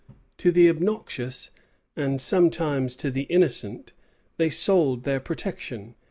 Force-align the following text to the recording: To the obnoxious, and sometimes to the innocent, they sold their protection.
To 0.39 0.51
the 0.51 0.67
obnoxious, 0.67 1.51
and 1.95 2.19
sometimes 2.19 2.95
to 2.95 3.11
the 3.11 3.27
innocent, 3.29 3.93
they 4.37 4.49
sold 4.49 5.03
their 5.03 5.19
protection. 5.19 5.93